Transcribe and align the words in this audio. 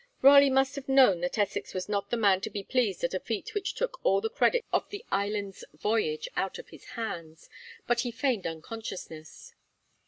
Raleigh 0.23 0.49
must 0.49 0.73
have 0.77 0.89
known 0.89 1.21
that 1.21 1.37
Essex 1.37 1.75
was 1.75 1.87
not 1.87 2.09
the 2.09 2.17
man 2.17 2.41
to 2.41 2.49
be 2.49 2.63
pleased 2.63 3.03
at 3.03 3.13
a 3.13 3.19
feat 3.19 3.53
which 3.53 3.75
took 3.75 4.03
all 4.03 4.19
the 4.19 4.31
credit 4.31 4.65
of 4.73 4.89
the 4.89 5.05
Islands 5.11 5.63
Voyage 5.75 6.27
out 6.35 6.57
of 6.57 6.69
his 6.69 6.85
hands; 6.97 7.51
but 7.85 7.99
he 7.99 8.09
feigned 8.09 8.47
unconsciousness. 8.47 9.53